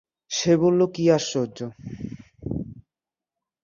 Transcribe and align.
সে 0.31 0.53
বলল, 0.61 0.81
কি 0.95 1.03
আশ্চর্য! 1.09 1.57